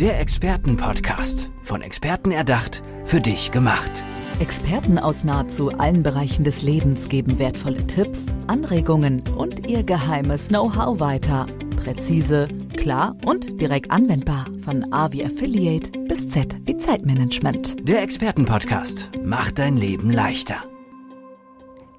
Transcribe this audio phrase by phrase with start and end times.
[0.00, 1.50] Der Expertenpodcast.
[1.64, 4.04] Von Experten erdacht, für dich gemacht.
[4.38, 11.00] Experten aus nahezu allen Bereichen des Lebens geben wertvolle Tipps, Anregungen und ihr geheimes Know-how
[11.00, 11.46] weiter.
[11.82, 14.46] Präzise, klar und direkt anwendbar.
[14.60, 17.74] Von A wie Affiliate bis Z wie Zeitmanagement.
[17.80, 20.62] Der Expertenpodcast macht dein Leben leichter.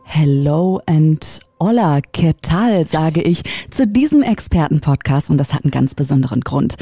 [0.06, 5.96] Hello and hola, ¿qué tal, sage ich zu diesem Expertenpodcast und das hat einen ganz
[5.96, 6.78] besonderen Grund.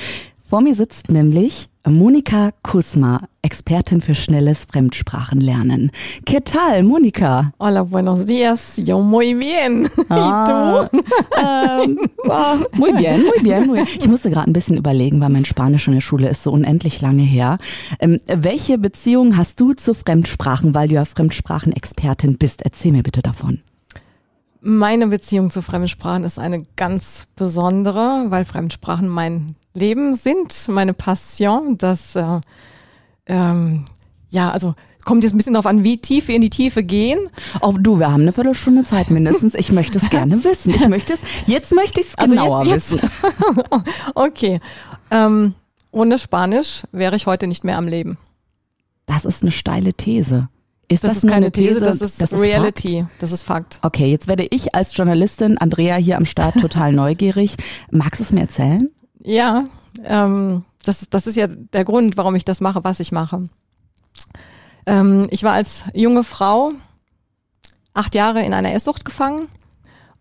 [0.49, 5.91] Vor mir sitzt nämlich Monika Kusma, Expertin für schnelles Fremdsprachenlernen.
[6.25, 7.51] ¿Qué tal, Monika?
[7.59, 8.77] Hola, buenos días.
[8.77, 9.89] Yo muy bien.
[10.09, 11.99] Ah, ¿Y ähm,
[12.29, 13.87] ah, muy bien, muy bien, muy bien.
[13.99, 17.01] Ich musste gerade ein bisschen überlegen, weil mein Spanisch in der Schule ist so unendlich
[17.01, 17.57] lange her.
[17.99, 22.61] Ähm, welche Beziehung hast du zu Fremdsprachen, weil du ja Fremdsprachenexpertin bist?
[22.61, 23.59] Erzähl mir bitte davon.
[24.61, 31.77] Meine Beziehung zu Fremdsprachen ist eine ganz besondere, weil Fremdsprachen mein Leben sind, meine Passion.
[31.77, 32.41] Das, äh,
[33.27, 33.85] ähm,
[34.29, 37.29] ja, also kommt jetzt ein bisschen darauf an, wie tief wir in die Tiefe gehen.
[37.61, 39.55] Auch du, wir haben eine Viertelstunde Zeit mindestens.
[39.55, 40.71] Ich möchte es gerne wissen.
[40.71, 43.09] Ich möchte es, jetzt möchte ich es genauer also jetzt, wissen.
[43.23, 43.89] Jetzt.
[44.15, 44.59] okay.
[45.09, 45.55] Ähm,
[45.91, 48.17] ohne Spanisch wäre ich heute nicht mehr am Leben.
[49.05, 50.49] Das ist eine steile These.
[50.89, 52.33] Ist Das, das, ist keine eine These, das ist, Fakt?
[52.33, 53.05] Reality.
[53.19, 53.79] Das ist Fakt.
[53.81, 57.55] Okay, jetzt werde ich als Journalistin Andrea hier am Start total neugierig.
[57.91, 58.89] Magst du es mir erzählen?
[59.23, 59.65] Ja,
[60.03, 63.49] ähm, das, das ist ja der Grund, warum ich das mache, was ich mache.
[64.85, 66.71] Ähm, ich war als junge Frau
[67.93, 69.49] acht Jahre in einer Esssucht gefangen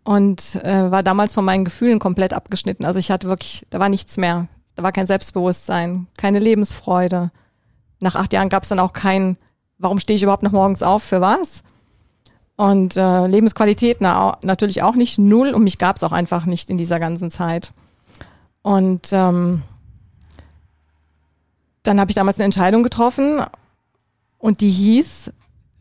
[0.03, 2.85] und äh, war damals von meinen Gefühlen komplett abgeschnitten.
[2.85, 4.49] Also ich hatte wirklich, da war nichts mehr.
[4.75, 7.31] Da war kein Selbstbewusstsein, keine Lebensfreude.
[8.01, 9.37] Nach acht Jahren gab es dann auch kein,
[9.79, 11.63] warum stehe ich überhaupt noch morgens auf, für was?
[12.57, 16.71] Und äh, Lebensqualität na, natürlich auch nicht null und mich gab es auch einfach nicht
[16.71, 17.73] in dieser ganzen Zeit.
[18.67, 19.63] Und ähm,
[21.85, 23.41] dann habe ich damals eine Entscheidung getroffen
[24.39, 25.31] und die hieß,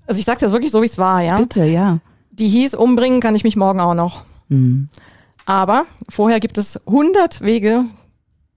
[0.05, 1.39] also ich sage das wirklich so, wie es war, ja.
[1.39, 1.97] Bitte, ja.
[2.29, 4.23] Die hieß, umbringen kann ich mich morgen auch noch.
[4.49, 4.87] Hm.
[5.47, 7.85] Aber vorher gibt es 100 Wege,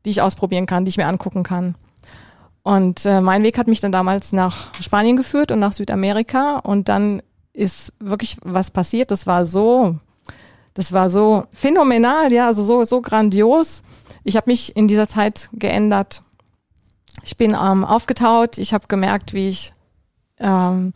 [0.05, 1.75] die ich ausprobieren kann, die ich mir angucken kann.
[2.63, 6.91] Und äh, mein Weg hat mich dann damals nach Spanien geführt und nach Südamerika und
[6.91, 7.23] dann
[7.55, 9.11] ist wirklich was passiert.
[9.11, 9.97] Das war so,
[10.79, 13.83] das war so phänomenal, ja, also so so grandios.
[14.23, 16.23] Ich habe mich in dieser Zeit geändert.
[17.25, 18.59] Ich bin ähm, aufgetaut.
[18.59, 19.73] Ich habe gemerkt, wie ich
[20.39, 20.93] ähm,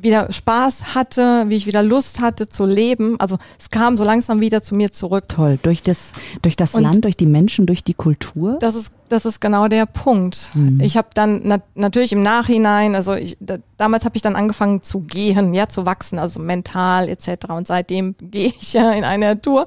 [0.00, 3.18] wieder Spaß hatte, wie ich wieder Lust hatte zu leben.
[3.18, 5.24] Also es kam so langsam wieder zu mir zurück.
[5.26, 5.58] Toll.
[5.62, 8.58] Durch das, durch das Und- Land, durch die Menschen, durch die Kultur.
[8.60, 10.52] Das ist, das ist genau der Punkt.
[10.54, 10.80] Mhm.
[10.80, 14.82] Ich habe dann nat natürlich im Nachhinein, also ich, da, damals habe ich dann angefangen
[14.82, 17.46] zu gehen, ja, zu wachsen, also mental etc.
[17.50, 19.66] Und seitdem gehe ich ja in eine Tour.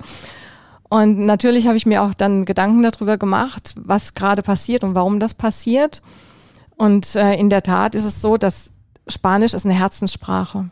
[0.88, 5.20] Und natürlich habe ich mir auch dann Gedanken darüber gemacht, was gerade passiert und warum
[5.20, 6.02] das passiert.
[6.78, 8.72] Und äh, in der Tat ist es so, dass
[9.08, 10.70] Spanisch ist eine Herzenssprache.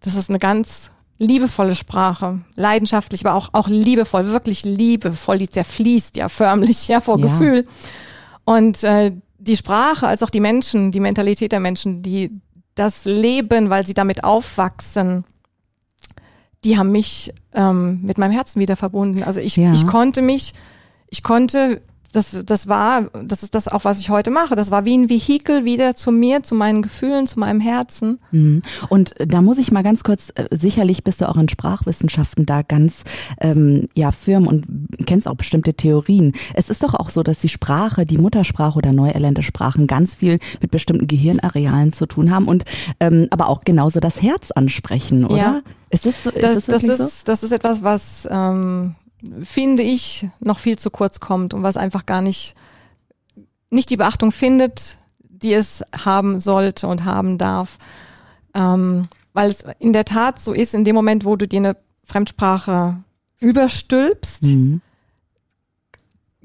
[0.00, 6.16] Das ist eine ganz liebevolle Sprache, leidenschaftlich, aber auch, auch liebevoll, wirklich liebevoll, die zerfließt
[6.16, 7.26] ja förmlich, ja, vor Ja.
[7.26, 7.66] Gefühl.
[8.44, 12.40] Und äh, die Sprache, als auch die Menschen, die Mentalität der Menschen, die
[12.74, 15.24] das leben, weil sie damit aufwachsen,
[16.64, 19.22] die haben mich ähm, mit meinem Herzen wieder verbunden.
[19.22, 19.72] Also ich, Ja.
[19.72, 20.54] ich konnte mich,
[21.08, 21.82] ich konnte,
[22.12, 24.54] das, das war, das ist das auch, was ich heute mache.
[24.54, 28.18] Das war wie ein Vehikel wieder zu mir, zu meinen Gefühlen, zu meinem Herzen.
[28.30, 28.62] Mhm.
[28.88, 32.62] Und da muss ich mal ganz kurz, äh, sicherlich bist du auch in Sprachwissenschaften da
[32.62, 33.04] ganz
[33.40, 34.66] ähm, ja firm und
[35.06, 36.32] kennst auch bestimmte Theorien.
[36.54, 40.14] Es ist doch auch so, dass die Sprache, die Muttersprache oder neu erlernte Sprachen ganz
[40.14, 42.64] viel mit bestimmten Gehirnarealen zu tun haben und
[43.00, 45.36] ähm, aber auch genauso das Herz ansprechen, oder?
[45.36, 45.62] Ja.
[45.90, 46.30] Ist das so?
[46.30, 48.94] Ist Das, das, das, ist, das ist etwas, was, ähm,
[49.42, 52.54] finde ich, noch viel zu kurz kommt und was einfach gar nicht,
[53.70, 57.78] nicht die Beachtung findet, die es haben sollte und haben darf.
[58.54, 61.76] Ähm, weil es in der Tat so ist, in dem Moment, wo du dir eine
[62.04, 63.02] Fremdsprache
[63.40, 64.44] überstülpst?
[64.44, 64.80] Mhm.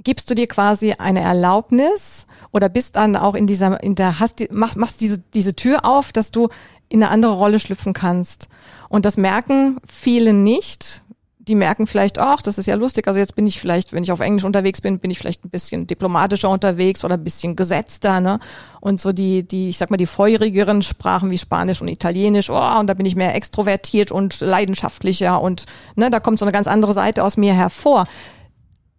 [0.04, 4.52] gibst du dir quasi eine Erlaubnis oder bist dann auch in dieser, in der, hast
[4.52, 6.50] machst, machst diese, diese Tür auf, dass du
[6.90, 8.48] in eine andere Rolle schlüpfen kannst.
[8.90, 11.04] Und das merken viele nicht.
[11.48, 13.08] Die merken vielleicht, ach, das ist ja lustig.
[13.08, 15.50] Also jetzt bin ich vielleicht, wenn ich auf Englisch unterwegs bin, bin ich vielleicht ein
[15.50, 18.40] bisschen diplomatischer unterwegs oder ein bisschen gesetzter, ne?
[18.82, 22.80] Und so die, die, ich sag mal, die feurigeren Sprachen wie Spanisch und Italienisch, oh,
[22.80, 25.66] und da bin ich mehr extrovertiert und leidenschaftlicher und,
[25.96, 28.08] ne, da kommt so eine ganz andere Seite aus mir hervor.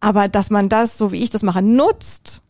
[0.00, 2.42] Aber dass man das, so wie ich das mache, nutzt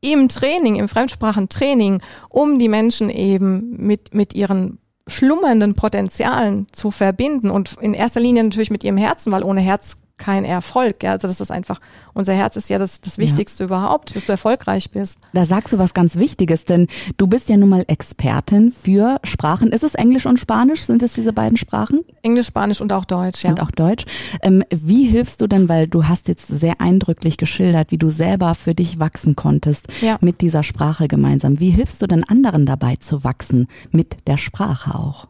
[0.00, 7.50] im Training, im Fremdsprachentraining, um die Menschen eben mit, mit ihren schlummernden Potenzialen zu verbinden
[7.50, 11.02] und in erster Linie natürlich mit ihrem Herzen, weil ohne Herz kein Erfolg.
[11.02, 11.12] Ja?
[11.12, 11.80] Also das ist einfach,
[12.14, 13.66] unser Herz ist ja das, das Wichtigste ja.
[13.66, 15.18] überhaupt, dass du erfolgreich bist.
[15.32, 16.86] Da sagst du was ganz Wichtiges, denn
[17.16, 19.72] du bist ja nun mal Expertin für Sprachen.
[19.72, 20.82] Ist es Englisch und Spanisch?
[20.82, 22.04] Sind es diese beiden Sprachen?
[22.22, 23.50] Englisch, Spanisch und auch Deutsch, ja.
[23.50, 24.04] Und auch Deutsch.
[24.42, 28.54] Ähm, wie hilfst du denn, weil du hast jetzt sehr eindrücklich geschildert, wie du selber
[28.54, 30.18] für dich wachsen konntest ja.
[30.20, 31.58] mit dieser Sprache gemeinsam.
[31.58, 35.26] Wie hilfst du denn anderen dabei zu wachsen mit der Sprache auch?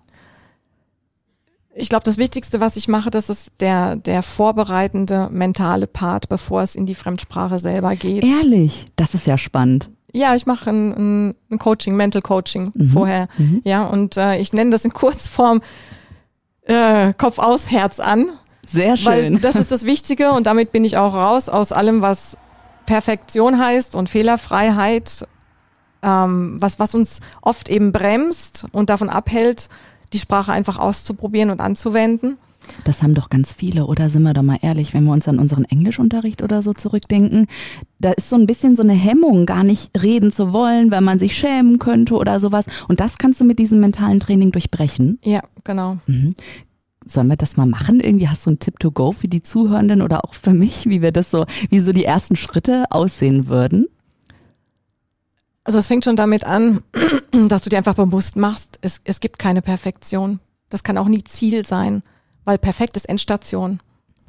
[1.74, 6.62] Ich glaube, das Wichtigste, was ich mache, das ist der, der vorbereitende mentale Part, bevor
[6.62, 8.24] es in die Fremdsprache selber geht.
[8.24, 9.90] Ehrlich, das ist ja spannend.
[10.12, 12.88] Ja, ich mache ein, ein, Coaching, Mental Coaching mhm.
[12.88, 13.28] vorher.
[13.38, 13.62] Mhm.
[13.64, 15.60] Ja, und äh, ich nenne das in Kurzform
[16.62, 18.30] äh, Kopf aus, Herz an.
[18.66, 19.06] Sehr schön.
[19.06, 22.36] Weil das ist das Wichtige und damit bin ich auch raus aus allem, was
[22.86, 25.26] Perfektion heißt und Fehlerfreiheit,
[26.02, 29.68] ähm, was, was uns oft eben bremst und davon abhält,
[30.12, 32.38] die Sprache einfach auszuprobieren und anzuwenden.
[32.84, 35.38] Das haben doch ganz viele, oder sind wir doch mal ehrlich, wenn wir uns an
[35.38, 37.46] unseren Englischunterricht oder so zurückdenken,
[37.98, 41.18] da ist so ein bisschen so eine Hemmung, gar nicht reden zu wollen, weil man
[41.18, 42.66] sich schämen könnte oder sowas.
[42.88, 45.18] Und das kannst du mit diesem mentalen Training durchbrechen.
[45.24, 45.98] Ja, genau.
[46.06, 46.34] Mhm.
[47.06, 47.98] Sollen wir das mal machen?
[48.00, 51.02] Irgendwie hast du einen Tipp to go für die Zuhörenden oder auch für mich, wie
[51.02, 53.86] wir das so, wie so die ersten Schritte aussehen würden?
[55.64, 56.82] Also es fängt schon damit an,
[57.48, 60.40] dass du dir einfach bewusst machst, es, es gibt keine Perfektion.
[60.68, 62.02] Das kann auch nie Ziel sein,
[62.44, 63.80] weil perfekt ist Endstation.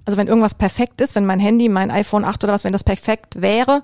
[0.06, 2.84] Also wenn irgendwas perfekt ist, wenn mein Handy, mein iPhone 8 oder was, wenn das
[2.84, 3.84] perfekt wäre,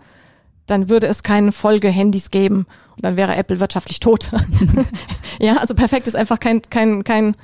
[0.66, 2.66] dann würde es keine Folge-Handys geben
[2.96, 4.32] und dann wäre Apple wirtschaftlich tot.
[5.40, 7.36] ja, also perfekt ist einfach kein, kein, kein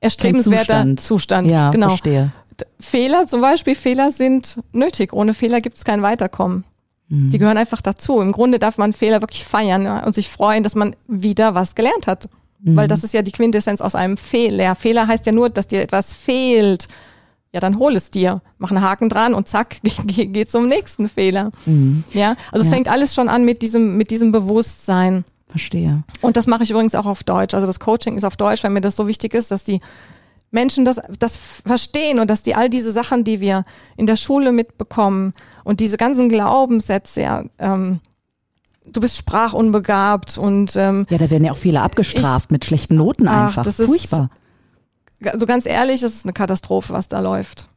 [0.00, 1.46] erstrebenswerter kein Zustand.
[1.46, 1.50] Zustand.
[1.50, 1.88] Ja, genau.
[1.88, 2.32] verstehe.
[2.80, 5.12] Fehler zum Beispiel, Fehler sind nötig.
[5.12, 6.64] Ohne Fehler gibt es kein Weiterkommen.
[7.08, 7.30] Mhm.
[7.30, 8.20] Die gehören einfach dazu.
[8.20, 11.74] Im Grunde darf man Fehler wirklich feiern ja, und sich freuen, dass man wieder was
[11.74, 12.28] gelernt hat.
[12.60, 12.76] Mhm.
[12.76, 14.74] Weil das ist ja die Quintessenz aus einem Fehler.
[14.74, 16.88] Fehler heißt ja nur, dass dir etwas fehlt.
[17.52, 21.08] Ja, dann hol es dir, mach einen Haken dran und zack, geh, geh zum nächsten
[21.08, 21.52] Fehler.
[21.64, 22.04] Mhm.
[22.12, 25.24] Ja, also es fängt alles schon an mit diesem, mit diesem Bewusstsein.
[25.48, 26.02] Verstehe.
[26.20, 27.54] Und das mache ich übrigens auch auf Deutsch.
[27.54, 29.80] Also das Coaching ist auf Deutsch, weil mir das so wichtig ist, dass die
[30.50, 33.64] Menschen das, das verstehen und dass die all diese Sachen, die wir
[33.96, 35.32] in der Schule mitbekommen
[35.64, 38.00] und diese ganzen Glaubenssätze, ja, ähm,
[38.86, 42.94] du bist sprachunbegabt und ähm, ja, da werden ja auch viele abgestraft ich, mit schlechten
[42.94, 43.60] Noten einfach.
[43.60, 44.30] Ach, das Furchtbar.
[45.20, 47.68] Ist, also ganz ehrlich, es ist eine Katastrophe, was da läuft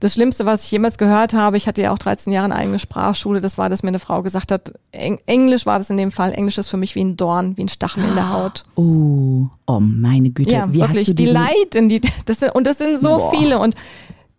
[0.00, 2.78] das Schlimmste, was ich jemals gehört habe, ich hatte ja auch 13 Jahre eine eigene
[2.78, 6.32] Sprachschule, das war, dass mir eine Frau gesagt hat, Englisch war das in dem Fall,
[6.32, 8.64] Englisch ist für mich wie ein Dorn, wie ein Stachel in der Haut.
[8.74, 10.50] Oh, oh meine Güte.
[10.50, 13.30] Ja, wie wirklich, die leiden, die, das sind, und das sind so Boah.
[13.30, 13.74] viele und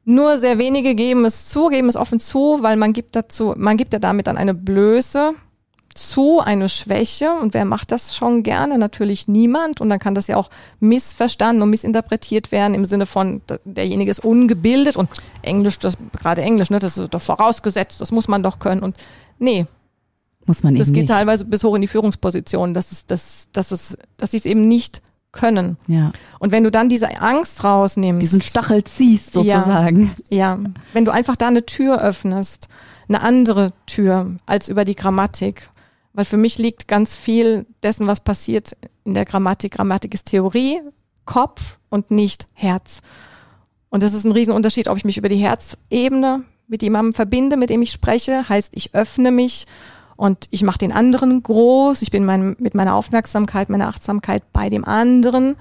[0.06, 3.78] nur sehr wenige geben es zu, geben es offen zu, weil man gibt dazu, man
[3.78, 5.34] gibt ja damit dann eine Blöße
[5.94, 7.32] zu, eine Schwäche.
[7.34, 8.78] Und wer macht das schon gerne?
[8.78, 9.82] Natürlich niemand.
[9.82, 10.50] Und dann kann das ja auch
[10.80, 15.10] missverstanden und missinterpretiert werden im Sinne von, derjenige ist ungebildet und
[15.42, 18.82] Englisch, das, gerade Englisch, ne, das ist doch vorausgesetzt, das muss man doch können.
[18.82, 18.98] Und
[19.40, 19.66] nee.
[20.46, 21.10] Muss man eben Das geht nicht.
[21.10, 24.68] teilweise bis hoch in die Führungsposition, dass es, dass, dass es, dass sie es eben
[24.68, 25.02] nicht
[25.32, 25.78] können.
[25.88, 26.10] Ja.
[26.40, 28.22] Und wenn du dann diese Angst rausnimmst.
[28.22, 30.14] Diesen Stachel ziehst sozusagen.
[30.30, 30.60] Ja, ja.
[30.94, 32.70] Wenn du einfach da eine Tür öffnest,
[33.10, 35.70] eine andere Tür als über die Grammatik
[36.14, 39.74] weil für mich liegt ganz viel dessen, was passiert in der Grammatik.
[39.74, 40.80] Grammatik ist Theorie,
[41.26, 43.02] Kopf und nicht Herz.
[43.90, 47.70] Und das ist ein Riesenunterschied, ob ich mich über die Herzebene mit jemandem verbinde, mit
[47.70, 49.68] dem ich spreche, heißt, ich öffne mich
[50.16, 52.02] und ich mache den anderen groß.
[52.02, 55.56] Ich bin mein, mit meiner Aufmerksamkeit, meiner Achtsamkeit bei dem anderen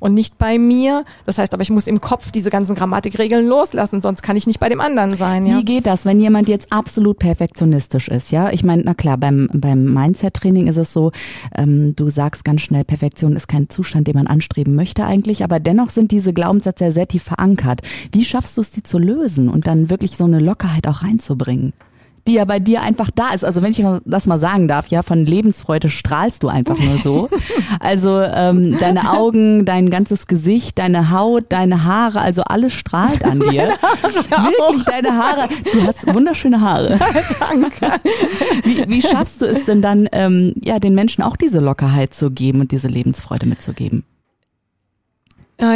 [0.00, 1.04] und nicht bei mir.
[1.26, 4.60] Das heißt aber, ich muss im Kopf diese ganzen Grammatikregeln loslassen, sonst kann ich nicht
[4.60, 5.46] bei dem anderen sein.
[5.46, 5.58] Ja?
[5.58, 8.30] Wie geht das, wenn jemand jetzt absolut perfektionistisch ist?
[8.30, 11.12] Ja, ich meine, na klar, beim, beim Mindset-Training ist es so,
[11.54, 15.60] ähm, du sagst ganz schnell, Perfektion ist kein Zustand, den man anstreben möchte eigentlich, aber
[15.60, 17.80] dennoch sind diese Glaubenssätze sehr, sehr tief verankert.
[18.12, 21.72] Wie schaffst du es, die zu lösen und dann wirklich so eine Lockerheit auch reinzubringen?
[22.26, 23.44] Die ja bei dir einfach da ist.
[23.44, 27.28] Also wenn ich das mal sagen darf, ja, von Lebensfreude strahlst du einfach nur so.
[27.80, 33.40] Also ähm, deine Augen, dein ganzes Gesicht, deine Haut, deine Haare, also alles strahlt an
[33.50, 33.68] dir.
[33.68, 35.48] Wirklich, deine Haare.
[35.72, 36.98] Du hast wunderschöne Haare.
[37.40, 38.00] Danke.
[38.62, 42.30] Wie, wie schaffst du es denn dann, ähm, ja, den Menschen auch diese Lockerheit zu
[42.30, 44.04] geben und diese Lebensfreude mitzugeben?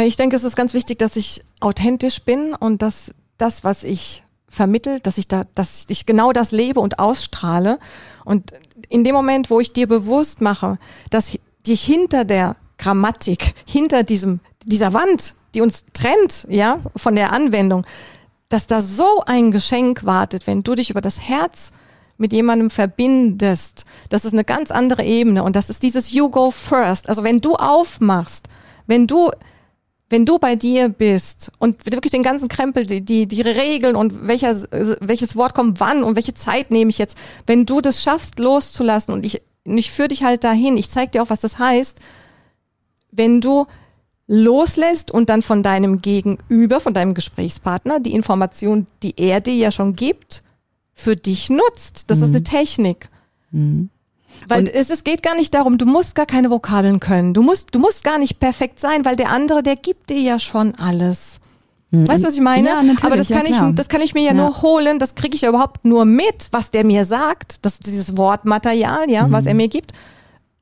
[0.05, 4.23] Ich denke, es ist ganz wichtig, dass ich authentisch bin und dass das, was ich
[4.51, 7.79] vermittelt, dass ich da, dass ich genau das lebe und ausstrahle.
[8.25, 8.51] Und
[8.89, 10.77] in dem Moment, wo ich dir bewusst mache,
[11.09, 17.31] dass dich hinter der Grammatik, hinter diesem, dieser Wand, die uns trennt, ja, von der
[17.31, 17.85] Anwendung,
[18.49, 21.71] dass da so ein Geschenk wartet, wenn du dich über das Herz
[22.17, 23.85] mit jemandem verbindest.
[24.09, 27.07] Das ist eine ganz andere Ebene und das ist dieses You go first.
[27.07, 28.49] Also wenn du aufmachst,
[28.85, 29.31] wenn du
[30.11, 34.27] wenn du bei dir bist und wirklich den ganzen Krempel, die, die, die Regeln und
[34.27, 34.55] welcher,
[34.99, 39.13] welches Wort kommt wann und welche Zeit nehme ich jetzt, wenn du das schaffst loszulassen
[39.13, 41.99] und ich, ich führe dich halt dahin, ich zeige dir auch, was das heißt,
[43.11, 43.67] wenn du
[44.27, 49.71] loslässt und dann von deinem Gegenüber, von deinem Gesprächspartner die Information, die er dir ja
[49.71, 50.43] schon gibt,
[50.93, 52.09] für dich nutzt.
[52.09, 52.23] Das mhm.
[52.25, 53.09] ist eine Technik.
[53.51, 53.89] Mhm.
[54.47, 57.33] Weil es, es geht gar nicht darum, du musst gar keine Vokabeln können.
[57.33, 60.39] Du musst, du musst gar nicht perfekt sein, weil der andere, der gibt dir ja
[60.39, 61.39] schon alles.
[61.91, 62.07] Mhm.
[62.07, 62.69] Weißt du, was ich meine?
[62.69, 64.33] Ja, Aber das kann ja, ich, das kann ich mir ja, ja.
[64.33, 64.99] nur holen.
[64.99, 67.59] Das kriege ich ja überhaupt nur mit, was der mir sagt.
[67.61, 69.31] Das ist dieses Wortmaterial, ja, mhm.
[69.31, 69.93] was er mir gibt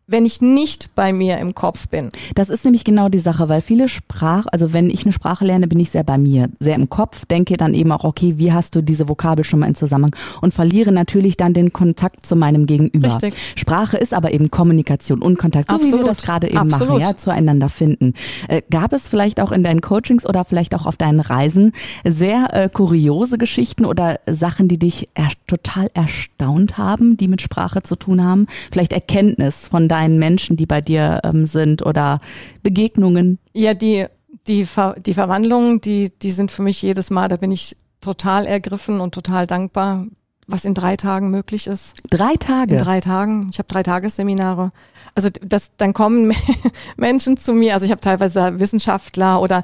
[0.09, 2.09] wenn ich nicht bei mir im Kopf bin.
[2.35, 5.67] Das ist nämlich genau die Sache, weil viele Sprach, also wenn ich eine Sprache lerne,
[5.67, 8.75] bin ich sehr bei mir, sehr im Kopf, denke dann eben auch, okay, wie hast
[8.75, 12.65] du diese Vokabel schon mal in Zusammenhang und verliere natürlich dann den Kontakt zu meinem
[12.65, 13.07] Gegenüber.
[13.07, 13.35] Richtig.
[13.55, 15.93] Sprache ist aber eben Kommunikation und Kontakt, so Absolut.
[15.93, 16.99] wie wir das gerade eben Absolut.
[16.99, 18.13] machen, ja, zueinander finden.
[18.47, 21.73] Äh, gab es vielleicht auch in deinen Coachings oder vielleicht auch auf deinen Reisen
[22.03, 27.83] sehr äh, kuriose Geschichten oder Sachen, die dich er total erstaunt haben, die mit Sprache
[27.83, 28.47] zu tun haben?
[28.71, 32.19] Vielleicht Erkenntnis von deinem kleinen Menschen, die bei dir ähm, sind oder
[32.63, 33.37] Begegnungen?
[33.53, 34.05] Ja, die,
[34.47, 38.45] die, Ver die Verwandlungen, die, die sind für mich jedes Mal, da bin ich total
[38.45, 40.05] ergriffen und total dankbar,
[40.47, 41.95] was in drei Tagen möglich ist.
[42.09, 42.75] Drei Tage?
[42.75, 43.49] In drei Tagen.
[43.51, 44.71] Ich habe drei Tagesseminare.
[45.15, 46.33] Also das, dann kommen
[46.97, 49.63] Menschen zu mir, also ich habe teilweise Wissenschaftler oder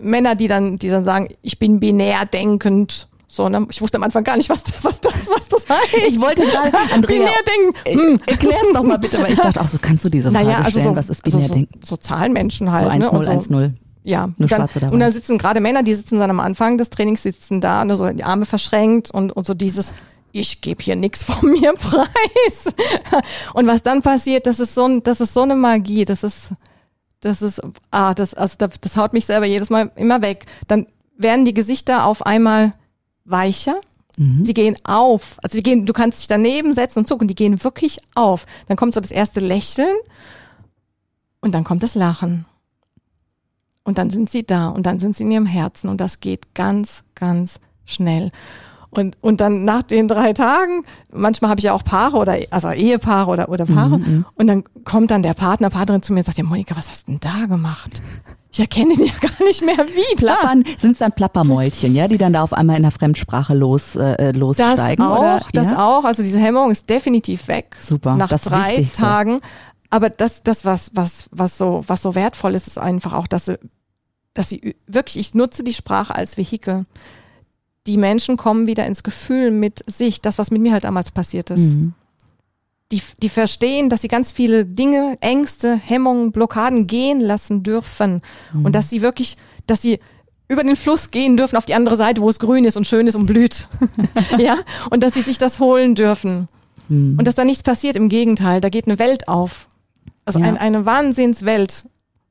[0.00, 3.66] Männer, die dann, die dann sagen, ich bin binär denkend so, ne?
[3.70, 6.08] Ich wusste am Anfang gar nicht, was, was, das, was das heißt.
[6.08, 7.32] Ich wollte gerade, Andrea, binär
[7.84, 8.00] denken.
[8.00, 8.20] Hm.
[8.26, 10.70] Erklär's doch mal bitte, weil ich dachte, ach so, kannst du diese Frage naja, also
[10.70, 11.80] stellen, so, was ist binär also denken?
[11.80, 12.84] So, so Zahlenmenschen halt.
[12.84, 13.42] So 1-0, ne?
[13.42, 13.72] so, 1-0.
[14.04, 16.76] Ja, Nur dann, schwarz oder und dann sitzen gerade Männer, die sitzen dann am Anfang
[16.76, 19.94] des Trainings, sitzen da, ne, so die Arme verschränkt und, und so dieses,
[20.30, 22.74] ich gebe hier nichts von mir preis.
[23.54, 26.50] und was dann passiert, das ist so, ein, das ist so eine Magie, das ist,
[27.20, 30.44] das ist, ah, das, also das, das haut mich selber jedes Mal immer weg.
[30.68, 30.86] Dann
[31.16, 32.74] werden die Gesichter auf einmal
[33.24, 33.80] weicher,
[34.16, 34.44] Mhm.
[34.44, 35.38] Sie gehen auf.
[35.42, 38.46] Also sie gehen, du kannst dich daneben setzen und zucken, die gehen wirklich auf.
[38.68, 39.96] Dann kommt so das erste Lächeln
[41.40, 42.46] und dann kommt das Lachen.
[43.82, 46.54] Und dann sind sie da und dann sind sie in ihrem Herzen und das geht
[46.54, 48.30] ganz, ganz schnell.
[48.98, 52.70] Und, und dann nach den drei Tagen, manchmal habe ich ja auch Paare oder also
[52.70, 54.04] Ehepaare oder, oder Paare, mhm.
[54.04, 54.24] mhm.
[54.34, 57.08] und dann kommt dann der Partner, Partnerin zu mir und sagt, ja Monika, was hast
[57.08, 58.02] du denn da gemacht?
[58.54, 60.36] Ich erkenne ihn ja gar nicht mehr wieder.
[60.78, 64.30] sind es dann Plappermäulchen, ja, die dann da auf einmal in der Fremdsprache los, äh,
[64.30, 65.04] lossteigen?
[65.04, 65.40] Das auch, oder?
[65.52, 65.84] das ja?
[65.84, 66.04] auch.
[66.04, 67.76] Also diese Hemmung ist definitiv weg.
[67.80, 68.16] Super.
[68.16, 69.40] Nach drei Tagen.
[69.90, 73.46] Aber das, das was, was, was so, was so wertvoll ist, ist einfach auch, dass
[73.46, 73.58] sie,
[74.34, 76.86] dass sie wirklich, ich nutze die Sprache als Vehikel.
[77.86, 81.50] Die Menschen kommen wieder ins Gefühl mit sich, das, was mit mir halt damals passiert
[81.50, 81.76] ist.
[81.76, 81.94] Mhm
[82.92, 88.22] die, die verstehen, dass sie ganz viele Dinge, Ängste, Hemmungen, Blockaden gehen lassen dürfen
[88.52, 88.66] mhm.
[88.66, 89.36] und dass sie wirklich,
[89.66, 89.98] dass sie
[90.46, 93.06] über den Fluss gehen dürfen auf die andere Seite, wo es grün ist und schön
[93.06, 93.66] ist und blüht.
[94.38, 94.58] ja,
[94.90, 96.48] und dass sie sich das holen dürfen.
[96.88, 97.16] Mhm.
[97.18, 99.68] Und dass da nichts passiert, im Gegenteil, da geht eine Welt auf.
[100.24, 100.46] Also ja.
[100.46, 101.86] ein, eine Wahnsinnswelt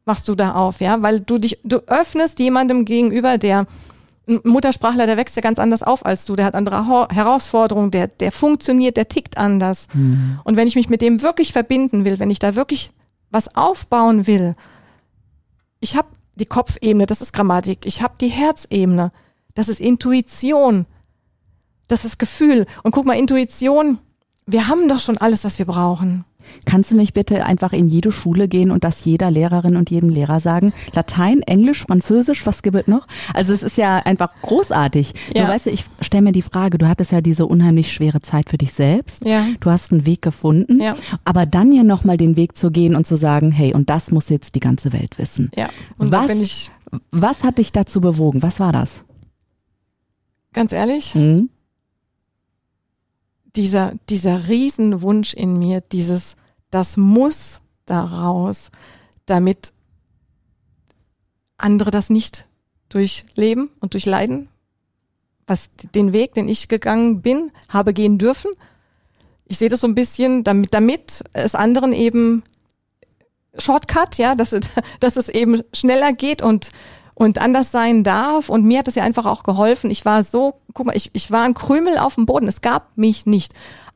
[0.06, 3.66] machst du da auf, ja, weil du dich, du öffnest jemandem gegenüber, der
[4.28, 8.08] ein Muttersprachler, der wächst ja ganz anders auf als du, der hat andere Herausforderungen, der,
[8.08, 9.88] der funktioniert, der tickt anders.
[9.94, 10.40] Mhm.
[10.44, 12.94] Und wenn ich mich mit dem wirklich verbinden will, wenn ich da wirklich
[13.32, 14.56] was aufbauen will,
[15.80, 19.12] ich habe die Kopfebene, das ist Grammatik, ich habe die Herzebene,
[19.56, 20.86] das ist Intuition,
[21.88, 22.66] das ist Gefühl.
[22.84, 24.00] Und guck mal, Intuition,
[24.46, 26.26] wir haben doch schon alles, was wir brauchen.
[26.66, 30.10] Kannst du nicht bitte einfach in jede Schule gehen und das jeder Lehrerin und jedem
[30.10, 30.74] Lehrer sagen?
[30.94, 33.08] Latein, Englisch, Französisch, was gibt es noch?
[33.34, 35.14] Also es ist ja einfach großartig.
[35.36, 35.46] Ja.
[35.46, 38.58] Du weißt, ich stelle mir die Frage, du hattest ja diese unheimlich schwere Zeit für
[38.58, 39.26] dich selbst.
[39.26, 39.46] Ja.
[39.60, 40.82] Du hast einen Weg gefunden.
[40.82, 40.96] Ja.
[41.26, 44.30] Aber dann ja nochmal den Weg zu gehen und zu sagen, hey, und das muss
[44.30, 45.52] jetzt die ganze Welt wissen.
[45.56, 45.70] Ja.
[45.98, 46.72] Und was, bin ich
[47.12, 48.42] was hat dich dazu bewogen?
[48.44, 49.06] Was war das?
[50.54, 51.16] Ganz ehrlich?
[51.16, 51.50] Mhm
[53.56, 56.36] dieser, dieser Riesenwunsch in mir, dieses,
[56.74, 58.72] das muss daraus,
[59.28, 59.74] damit
[61.58, 62.48] andere das nicht
[62.90, 64.50] durchleben und durchleiden,
[65.46, 68.50] was den Weg, den ich gegangen bin, habe gehen dürfen.
[69.46, 72.42] Ich sehe das so ein bisschen, damit, damit es anderen eben
[73.60, 74.56] Shortcut, ja, dass,
[75.00, 76.72] dass es eben schneller geht und
[77.16, 78.50] und anders sein darf.
[78.50, 79.92] Und mir hat das ja einfach auch geholfen.
[79.92, 82.48] Ich war so, guck mal, ich, ich war ein Krümel auf dem Boden.
[82.48, 83.54] Es gab mich nicht.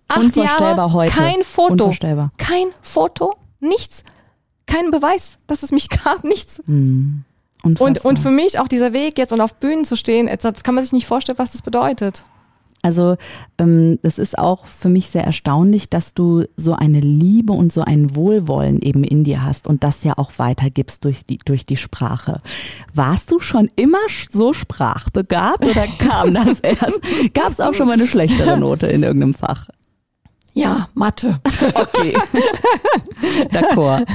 [0.07, 1.13] Acht Jahre, heute.
[1.13, 1.93] kein Foto.
[2.37, 4.03] Kein Foto, nichts.
[4.65, 6.61] Kein Beweis, dass es mich gab, nichts.
[6.65, 7.23] Mm,
[7.63, 10.75] und, und für mich auch dieser Weg jetzt und auf Bühnen zu stehen, das kann
[10.75, 12.23] man sich nicht vorstellen, was das bedeutet.
[12.83, 13.17] Also
[13.57, 17.81] ähm, es ist auch für mich sehr erstaunlich, dass du so eine Liebe und so
[17.81, 21.75] ein Wohlwollen eben in dir hast und das ja auch weitergibst durch die, durch die
[21.75, 22.39] Sprache.
[22.93, 23.97] Warst du schon immer
[24.31, 27.01] so sprachbegabt oder kam das erst?
[27.33, 29.67] Gab es auch schon mal eine schlechtere Note in irgendeinem Fach?
[30.57, 31.39] Ja, Mathe.
[31.73, 32.17] Okay.
[33.51, 34.05] D'accord.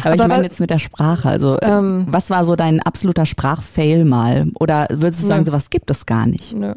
[0.00, 1.28] Aber, Aber ich meine jetzt mit der Sprache.
[1.28, 4.50] Also, ähm, was war so dein absoluter Sprachfail mal?
[4.58, 6.54] Oder würdest du sagen, sowas gibt es gar nicht?
[6.54, 6.74] Nö.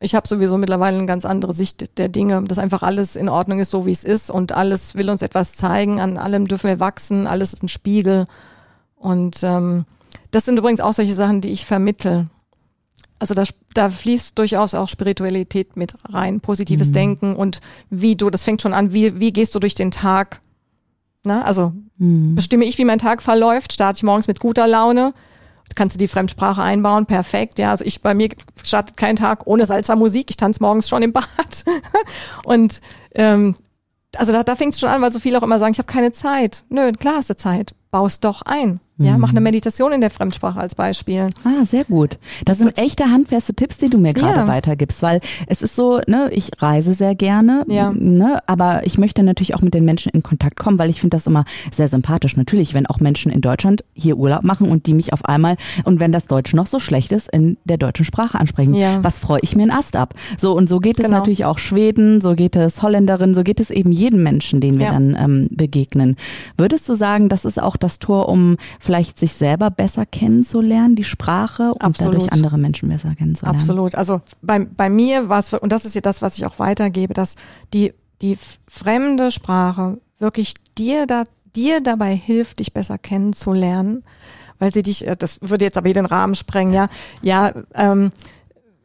[0.00, 3.60] Ich habe sowieso mittlerweile eine ganz andere Sicht der Dinge, dass einfach alles in Ordnung
[3.60, 6.80] ist, so wie es ist und alles will uns etwas zeigen, an allem dürfen wir
[6.80, 8.26] wachsen, alles ist ein Spiegel.
[8.96, 9.86] Und ähm,
[10.30, 12.26] das sind übrigens auch solche Sachen, die ich vermittel.
[13.22, 16.92] Also da, da fließt durchaus auch Spiritualität mit rein, positives mhm.
[16.92, 20.40] Denken und wie du, das fängt schon an, wie, wie gehst du durch den Tag?
[21.22, 22.34] Na, also mhm.
[22.34, 25.14] bestimme ich, wie mein Tag verläuft, starte ich morgens mit guter Laune,
[25.76, 27.60] kannst du die Fremdsprache einbauen, perfekt.
[27.60, 28.28] Ja, also ich bei mir
[28.60, 30.28] startet kein Tag ohne Salsa Musik.
[30.30, 31.24] Ich tanze morgens schon im Bad.
[32.44, 32.80] und
[33.14, 33.54] ähm,
[34.16, 35.86] also da, da fängt es schon an, weil so viele auch immer sagen, ich habe
[35.86, 36.64] keine Zeit.
[36.70, 37.72] Nö, klar hast du Zeit.
[37.92, 38.80] Baust doch ein.
[39.04, 39.44] Ja, mach eine mhm.
[39.44, 41.28] Meditation in der Fremdsprache als Beispiel.
[41.44, 42.18] Ah, sehr gut.
[42.44, 44.46] Das, sind echte handfeste Tipps, die du mir gerade ja.
[44.46, 47.92] weitergibst, weil es ist so, ne, ich reise sehr gerne, ja.
[47.92, 51.16] ne, aber ich möchte natürlich auch mit den Menschen in Kontakt kommen, weil ich finde
[51.16, 52.36] das immer sehr sympathisch.
[52.36, 56.00] Natürlich, wenn auch Menschen in Deutschland hier Urlaub machen und die mich auf einmal und
[56.00, 59.02] wenn das Deutsch noch so schlecht ist, in der deutschen Sprache ansprechen, ja.
[59.02, 60.14] was freue ich mir einen Ast ab.
[60.38, 61.18] So und so geht es genau.
[61.18, 64.90] natürlich auch Schweden, so geht es Holländerin, so geht es eben jedem Menschen, den wir
[64.90, 66.16] dann ähm, begegnen.
[66.56, 71.04] Würdest du sagen, das ist auch das Tor, um vielleicht sich selber besser kennenzulernen, die
[71.04, 72.14] Sprache und Absolut.
[72.14, 73.58] dadurch andere Menschen besser kennenzulernen.
[73.58, 73.94] Absolut.
[73.94, 77.14] Also bei, bei mir war es, und das ist ja das, was ich auch weitergebe,
[77.14, 77.36] dass
[77.72, 84.04] die, die fremde Sprache wirklich dir da, dir dabei hilft, dich besser kennenzulernen,
[84.58, 86.88] weil sie dich, äh, das würde jetzt aber hier den Rahmen sprengen, ja,
[87.20, 88.12] ja, ähm,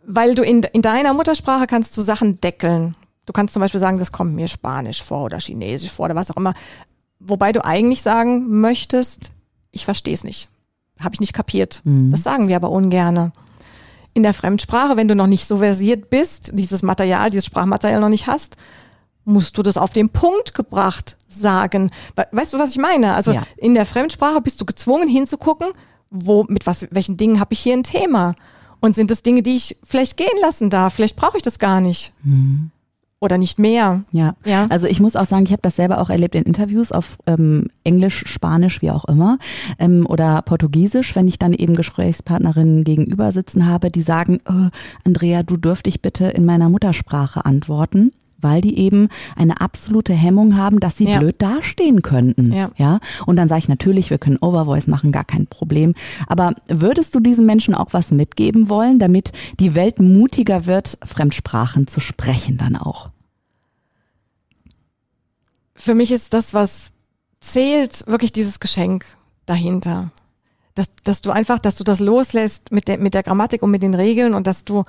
[0.06, 2.96] weil du in, in deiner Muttersprache kannst du Sachen deckeln.
[3.26, 6.32] Du kannst zum Beispiel sagen, das kommt mir Spanisch vor oder Chinesisch vor oder was
[6.32, 6.54] auch immer.
[7.20, 9.32] Wobei du eigentlich sagen möchtest,
[9.72, 10.50] ich verstehe es nicht.
[11.00, 11.82] Habe ich nicht kapiert.
[11.84, 12.12] Mhm.
[12.12, 13.32] Das sagen wir aber ungerne.
[14.14, 18.10] In der Fremdsprache, wenn du noch nicht so versiert bist, dieses Material, dieses Sprachmaterial noch
[18.10, 18.58] nicht hast,
[19.26, 21.92] musst du das auf den Punkt gebracht sagen.
[22.32, 23.14] Weißt du, was ich meine?
[23.14, 23.44] Also ja.
[23.58, 25.68] in der Fremdsprache bist du gezwungen hinzugucken,
[26.10, 28.34] wo, mit was, welchen Dingen habe ich hier ein Thema?
[28.80, 30.94] Und sind das Dinge, die ich vielleicht gehen lassen darf?
[30.94, 32.13] Vielleicht brauche ich das gar nicht.
[32.24, 32.72] Mhm
[33.19, 34.03] oder nicht mehr.
[34.12, 34.36] Ja.
[34.45, 34.67] ja.
[34.69, 37.67] Also ich muss auch sagen, ich habe das selber auch erlebt in Interviews auf ähm,
[37.84, 39.39] Englisch, Spanisch, wie auch immer,
[39.80, 44.69] ähm, oder Portugiesisch, wenn ich dann eben Gesprächspartnerinnen gegenüber sitzen habe, die sagen, oh,
[45.03, 50.80] Andrea, du dürftest bitte in meiner Muttersprache antworten weil die eben eine absolute Hemmung haben,
[50.80, 51.19] dass sie ja.
[51.19, 52.52] blöd dastehen könnten.
[52.52, 52.71] Ja.
[52.78, 53.00] ja.
[53.26, 55.93] Und dann sage ich natürlich, wir können Overvoice machen, gar kein Problem.
[56.28, 61.88] Aber würdest du diesen Menschen auch was mitgeben wollen, damit die Welt mutiger wird, Fremdsprachen
[61.88, 63.10] zu sprechen dann auch?
[65.76, 66.91] Für mich ist das, was
[67.39, 69.06] zählt, wirklich dieses Geschenk
[69.45, 70.12] dahinter.
[70.76, 73.82] Dass, dass du einfach, dass du das loslässt mit der, mit der Grammatik und mit
[73.82, 74.84] den Regeln und dass du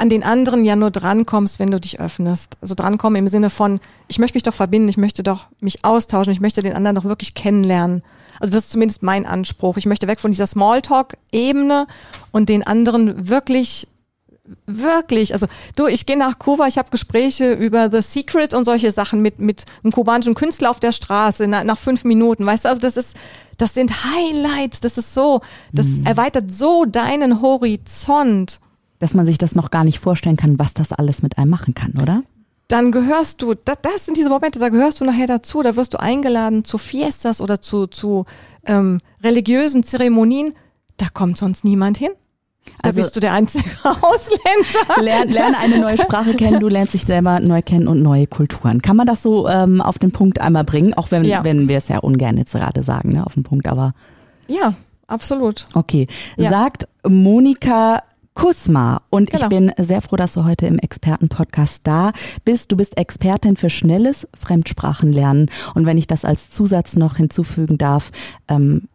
[0.00, 2.56] an den anderen ja nur drankommst, wenn du dich öffnest.
[2.62, 6.32] Also drankommen im Sinne von, ich möchte mich doch verbinden, ich möchte doch mich austauschen,
[6.32, 8.02] ich möchte den anderen doch wirklich kennenlernen.
[8.40, 9.76] Also das ist zumindest mein Anspruch.
[9.76, 11.86] Ich möchte weg von dieser Smalltalk-Ebene
[12.32, 13.88] und den anderen wirklich
[14.66, 18.90] wirklich, also du, ich gehe nach Kuba, ich habe Gespräche über The Secret und solche
[18.90, 22.68] Sachen mit mit einem kubanischen Künstler auf der Straße nach, nach fünf Minuten, weißt du,
[22.70, 23.16] also das ist,
[23.58, 25.40] das sind Highlights, das ist so,
[25.72, 26.06] das mhm.
[26.06, 28.58] erweitert so deinen Horizont
[29.00, 31.74] dass man sich das noch gar nicht vorstellen kann, was das alles mit einem machen
[31.74, 32.22] kann, oder?
[32.68, 35.92] Dann gehörst du, das, das sind diese Momente, da gehörst du nachher dazu, da wirst
[35.94, 38.26] du eingeladen zu Fiestas oder zu, zu
[38.64, 40.54] ähm, religiösen Zeremonien,
[40.96, 42.10] da kommt sonst niemand hin.
[42.82, 45.02] Da also, bist du der einzige Ausländer.
[45.02, 48.80] Lerne, lerne eine neue Sprache kennen, du lernst dich selber neu kennen und neue Kulturen.
[48.82, 50.94] Kann man das so ähm, auf den Punkt einmal bringen?
[50.94, 51.42] Auch wenn, ja.
[51.42, 53.94] wenn wir es ja ungern jetzt gerade sagen, ne, auf den Punkt, aber.
[54.46, 54.74] Ja,
[55.08, 55.66] absolut.
[55.74, 56.06] Okay.
[56.36, 56.50] Ja.
[56.50, 58.02] Sagt Monika
[58.34, 59.02] Kusma.
[59.10, 59.42] Und genau.
[59.42, 62.12] ich bin sehr froh, dass du heute im Expertenpodcast da
[62.44, 62.72] bist.
[62.72, 65.50] Du bist Expertin für schnelles Fremdsprachenlernen.
[65.74, 68.12] Und wenn ich das als Zusatz noch hinzufügen darf,
[68.48, 68.88] ähm,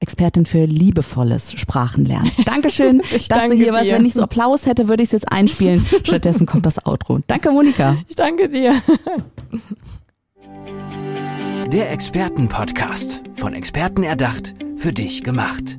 [0.00, 2.30] Expertin für liebevolles Sprachenlernen.
[2.46, 3.90] Dankeschön, ich dass danke du hier warst.
[3.90, 5.86] Wenn ich so Applaus hätte, würde ich es jetzt einspielen.
[6.04, 7.20] Stattdessen kommt das Outro.
[7.26, 7.96] Danke, Monika.
[8.08, 8.74] Ich danke dir.
[11.70, 13.22] Der Expertenpodcast.
[13.36, 15.78] Von Experten erdacht, für dich gemacht.